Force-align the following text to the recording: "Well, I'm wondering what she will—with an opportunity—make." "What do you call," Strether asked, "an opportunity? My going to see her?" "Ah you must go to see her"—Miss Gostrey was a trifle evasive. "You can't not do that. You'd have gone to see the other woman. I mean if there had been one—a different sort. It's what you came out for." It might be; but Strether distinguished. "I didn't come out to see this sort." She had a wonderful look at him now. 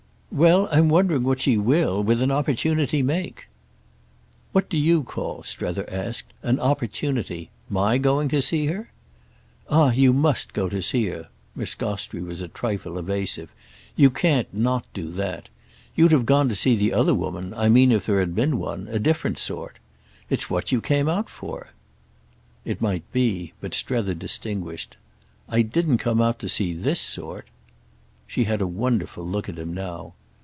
"Well, 0.33 0.69
I'm 0.71 0.87
wondering 0.87 1.23
what 1.23 1.41
she 1.41 1.57
will—with 1.57 2.21
an 2.21 2.31
opportunity—make." 2.31 3.49
"What 4.53 4.69
do 4.69 4.77
you 4.77 5.03
call," 5.03 5.43
Strether 5.43 5.83
asked, 5.89 6.31
"an 6.41 6.57
opportunity? 6.57 7.49
My 7.69 7.97
going 7.97 8.29
to 8.29 8.41
see 8.41 8.67
her?" 8.67 8.93
"Ah 9.69 9.91
you 9.91 10.13
must 10.13 10.53
go 10.53 10.69
to 10.69 10.81
see 10.81 11.07
her"—Miss 11.07 11.75
Gostrey 11.75 12.21
was 12.21 12.41
a 12.41 12.47
trifle 12.47 12.97
evasive. 12.97 13.49
"You 13.97 14.09
can't 14.09 14.47
not 14.53 14.85
do 14.93 15.11
that. 15.11 15.49
You'd 15.97 16.13
have 16.13 16.25
gone 16.25 16.47
to 16.47 16.55
see 16.55 16.77
the 16.77 16.93
other 16.93 17.13
woman. 17.13 17.53
I 17.53 17.67
mean 17.67 17.91
if 17.91 18.05
there 18.05 18.21
had 18.21 18.33
been 18.33 18.57
one—a 18.57 18.99
different 18.99 19.37
sort. 19.37 19.79
It's 20.29 20.49
what 20.49 20.71
you 20.71 20.79
came 20.79 21.09
out 21.09 21.29
for." 21.29 21.71
It 22.63 22.79
might 22.79 23.03
be; 23.11 23.51
but 23.59 23.73
Strether 23.75 24.13
distinguished. 24.13 24.95
"I 25.49 25.61
didn't 25.61 25.97
come 25.97 26.21
out 26.21 26.39
to 26.39 26.47
see 26.47 26.71
this 26.71 27.01
sort." 27.01 27.47
She 28.27 28.45
had 28.45 28.61
a 28.61 28.65
wonderful 28.65 29.27
look 29.27 29.49
at 29.49 29.59
him 29.59 29.73
now. 29.73 30.13